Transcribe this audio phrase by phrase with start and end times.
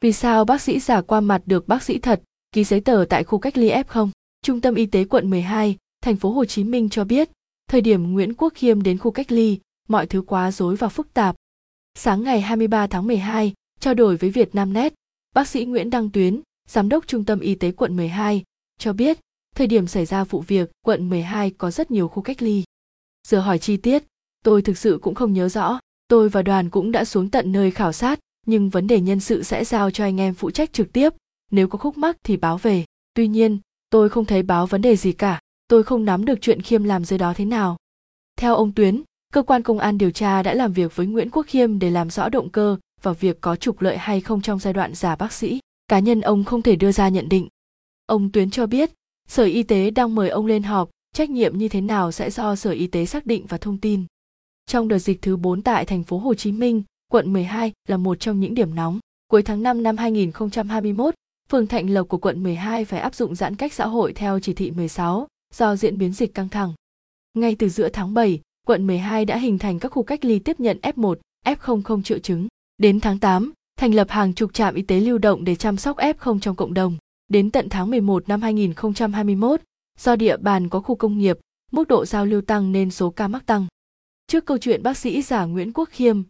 [0.00, 3.24] Vì sao bác sĩ giả qua mặt được bác sĩ thật, ký giấy tờ tại
[3.24, 4.08] khu cách ly F0?
[4.42, 7.30] Trung tâm Y tế quận 12, thành phố Hồ Chí Minh cho biết,
[7.68, 9.58] thời điểm Nguyễn Quốc Khiêm đến khu cách ly,
[9.88, 11.36] mọi thứ quá rối và phức tạp.
[11.94, 14.94] Sáng ngày 23 tháng 12, trao đổi với Việt Nam Net,
[15.34, 18.44] bác sĩ Nguyễn Đăng Tuyến, giám đốc Trung tâm Y tế quận 12,
[18.78, 19.18] cho biết,
[19.54, 22.64] thời điểm xảy ra vụ việc, quận 12 có rất nhiều khu cách ly.
[23.28, 24.04] Giờ hỏi chi tiết,
[24.44, 25.78] tôi thực sự cũng không nhớ rõ.
[26.08, 28.18] Tôi và đoàn cũng đã xuống tận nơi khảo sát,
[28.48, 31.14] nhưng vấn đề nhân sự sẽ giao cho anh em phụ trách trực tiếp,
[31.50, 32.84] nếu có khúc mắc thì báo về.
[33.14, 33.58] Tuy nhiên,
[33.90, 37.04] tôi không thấy báo vấn đề gì cả, tôi không nắm được chuyện Khiêm làm
[37.04, 37.76] dưới đó thế nào.
[38.36, 39.02] Theo ông Tuyến,
[39.32, 42.10] cơ quan công an điều tra đã làm việc với Nguyễn Quốc Khiêm để làm
[42.10, 45.32] rõ động cơ và việc có trục lợi hay không trong giai đoạn giả bác
[45.32, 45.60] sĩ.
[45.88, 47.48] Cá nhân ông không thể đưa ra nhận định.
[48.06, 48.90] Ông Tuyến cho biết,
[49.28, 52.56] Sở Y tế đang mời ông lên họp, trách nhiệm như thế nào sẽ do
[52.56, 54.04] Sở Y tế xác định và thông tin.
[54.66, 58.20] Trong đợt dịch thứ 4 tại thành phố Hồ Chí Minh, quận 12 là một
[58.20, 58.98] trong những điểm nóng.
[59.28, 61.14] Cuối tháng 5 năm 2021,
[61.50, 64.54] phường Thạnh Lộc của quận 12 phải áp dụng giãn cách xã hội theo chỉ
[64.54, 66.72] thị 16 do diễn biến dịch căng thẳng.
[67.34, 70.60] Ngay từ giữa tháng 7, quận 12 đã hình thành các khu cách ly tiếp
[70.60, 71.14] nhận F1,
[71.46, 72.48] F0 không triệu chứng.
[72.78, 75.96] Đến tháng 8, thành lập hàng chục trạm y tế lưu động để chăm sóc
[75.96, 76.96] F0 trong cộng đồng.
[77.28, 79.60] Đến tận tháng 11 năm 2021,
[79.98, 81.38] do địa bàn có khu công nghiệp,
[81.72, 83.66] mức độ giao lưu tăng nên số ca mắc tăng.
[84.26, 86.22] Trước câu chuyện bác sĩ giả Nguyễn Quốc Khiêm,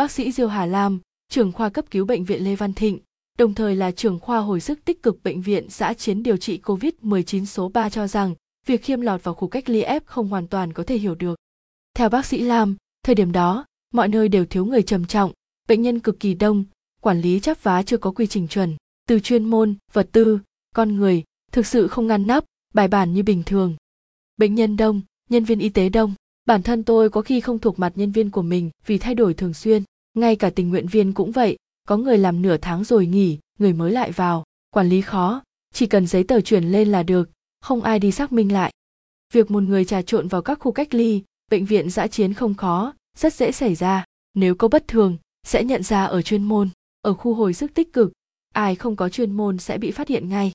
[0.00, 2.98] bác sĩ Diêu Hà Lam, trưởng khoa cấp cứu bệnh viện Lê Văn Thịnh,
[3.38, 6.60] đồng thời là trưởng khoa hồi sức tích cực bệnh viện xã chiến điều trị
[6.62, 8.34] COVID-19 số 3 cho rằng
[8.66, 11.38] việc Khiêm lọt vào khu cách ly F không hoàn toàn có thể hiểu được.
[11.94, 15.32] Theo bác sĩ Lam, thời điểm đó, mọi nơi đều thiếu người trầm trọng,
[15.68, 16.64] bệnh nhân cực kỳ đông,
[17.00, 18.76] quản lý chắp vá chưa có quy trình chuẩn,
[19.08, 20.38] từ chuyên môn, vật tư,
[20.74, 23.76] con người, thực sự không ngăn nắp, bài bản như bình thường.
[24.36, 26.14] Bệnh nhân đông, nhân viên y tế đông,
[26.44, 29.34] bản thân tôi có khi không thuộc mặt nhân viên của mình vì thay đổi
[29.34, 29.82] thường xuyên.
[30.14, 31.56] Ngay cả tình nguyện viên cũng vậy,
[31.88, 34.44] có người làm nửa tháng rồi nghỉ, người mới lại vào.
[34.70, 35.42] Quản lý khó,
[35.74, 38.72] chỉ cần giấy tờ chuyển lên là được, không ai đi xác minh lại.
[39.32, 42.54] Việc một người trà trộn vào các khu cách ly, bệnh viện giã chiến không
[42.54, 44.04] khó, rất dễ xảy ra.
[44.34, 45.16] Nếu có bất thường,
[45.46, 46.68] sẽ nhận ra ở chuyên môn,
[47.00, 48.12] ở khu hồi sức tích cực.
[48.54, 50.52] Ai không có chuyên môn sẽ bị phát hiện ngay.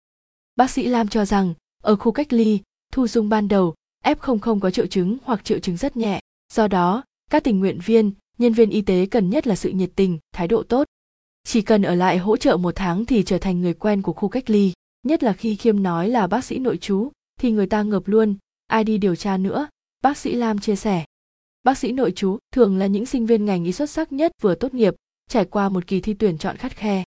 [0.56, 2.60] Bác sĩ lam cho rằng, ở khu cách ly,
[2.92, 6.20] thu dung ban đầu F0 không có triệu chứng hoặc triệu chứng rất nhẹ.
[6.54, 9.90] Do đó, các tình nguyện viên, nhân viên y tế cần nhất là sự nhiệt
[9.96, 10.88] tình, thái độ tốt.
[11.44, 14.30] Chỉ cần ở lại hỗ trợ một tháng thì trở thành người quen của khu
[14.30, 14.74] cách ly,
[15.04, 18.36] nhất là khi Khiêm nói là bác sĩ nội trú, thì người ta ngợp luôn,
[18.68, 19.68] ai đi điều tra nữa,
[20.02, 21.06] bác sĩ Lam chia sẻ.
[21.64, 24.56] Bác sĩ nội trú thường là những sinh viên ngành y xuất sắc nhất vừa
[24.56, 24.96] tốt nghiệp,
[25.30, 27.04] trải qua một kỳ thi tuyển chọn khắt khe.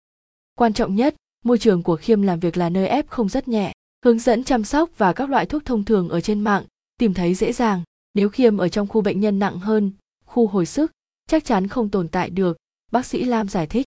[0.55, 1.15] Quan trọng nhất,
[1.45, 3.73] môi trường của Khiêm làm việc là nơi ép không rất nhẹ,
[4.05, 6.65] hướng dẫn chăm sóc và các loại thuốc thông thường ở trên mạng,
[6.99, 7.83] tìm thấy dễ dàng.
[8.15, 9.93] Nếu khiêm ở trong khu bệnh nhân nặng hơn,
[10.25, 10.93] khu hồi sức,
[11.29, 12.57] chắc chắn không tồn tại được,
[12.93, 13.87] bác sĩ lam giải thích.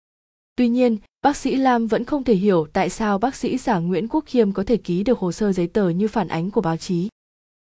[0.56, 4.08] Tuy nhiên, bác sĩ lam vẫn không thể hiểu tại sao bác sĩ giả nguyễn
[4.08, 6.78] quốc khiêm có thể ký được hồ sơ giấy tờ như phản ánh của báo
[6.78, 7.10] chí.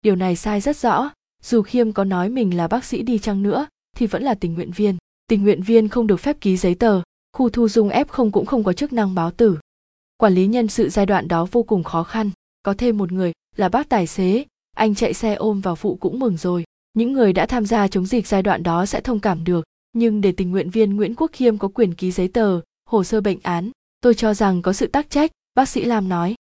[0.01, 1.11] Điều này sai rất rõ,
[1.43, 4.53] dù khiêm có nói mình là bác sĩ đi chăng nữa, thì vẫn là tình
[4.53, 4.97] nguyện viên.
[5.27, 7.01] Tình nguyện viên không được phép ký giấy tờ,
[7.33, 9.57] khu thu dung f không cũng không có chức năng báo tử.
[10.17, 12.31] Quản lý nhân sự giai đoạn đó vô cùng khó khăn.
[12.63, 16.19] Có thêm một người là bác tài xế anh chạy xe ôm vào phụ cũng
[16.19, 16.63] mừng rồi.
[16.93, 20.21] Những người đã tham gia chống dịch giai đoạn đó sẽ thông cảm được, nhưng
[20.21, 23.39] để tình nguyện viên nguyễn quốc khiêm có quyền ký giấy tờ, hồ sơ bệnh
[23.43, 23.71] án,
[24.01, 26.35] tôi cho rằng có sự tác trách, bác sĩ lam nói.